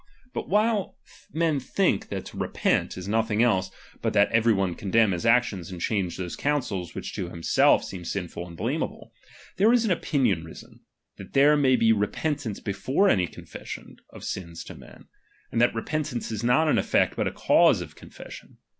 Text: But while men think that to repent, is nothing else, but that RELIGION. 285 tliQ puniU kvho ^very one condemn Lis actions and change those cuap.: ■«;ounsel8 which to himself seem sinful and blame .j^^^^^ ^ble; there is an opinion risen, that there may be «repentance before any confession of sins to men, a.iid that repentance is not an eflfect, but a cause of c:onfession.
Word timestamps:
But 0.33 0.49
while 0.49 0.97
men 1.31 1.59
think 1.59 2.09
that 2.09 2.25
to 2.25 2.37
repent, 2.37 2.97
is 2.97 3.07
nothing 3.07 3.43
else, 3.43 3.69
but 4.01 4.13
that 4.13 4.29
RELIGION. 4.29 4.41
285 4.41 4.41
tliQ 4.41 4.41
puniU 4.41 4.55
kvho 4.55 4.55
^very 4.55 4.57
one 4.57 4.79
condemn 4.79 5.11
Lis 5.11 5.25
actions 5.25 5.71
and 5.71 5.79
change 5.79 6.17
those 6.17 6.35
cuap.: 6.35 6.61
■«;ounsel8 6.61 6.95
which 6.95 7.13
to 7.13 7.29
himself 7.29 7.83
seem 7.83 8.03
sinful 8.03 8.47
and 8.47 8.57
blame 8.57 8.79
.j^^^^^ 8.79 8.89
^ble; 8.91 9.11
there 9.57 9.71
is 9.71 9.85
an 9.85 9.91
opinion 9.91 10.43
risen, 10.43 10.79
that 11.17 11.33
there 11.33 11.55
may 11.55 11.75
be 11.75 11.93
«repentance 11.93 12.59
before 12.59 13.09
any 13.09 13.27
confession 13.27 13.97
of 14.09 14.23
sins 14.23 14.63
to 14.63 14.73
men, 14.73 15.05
a.iid 15.53 15.59
that 15.59 15.75
repentance 15.75 16.31
is 16.31 16.43
not 16.43 16.67
an 16.67 16.77
eflfect, 16.77 17.15
but 17.15 17.27
a 17.27 17.31
cause 17.31 17.79
of 17.81 17.89
c:onfession. 17.91 18.57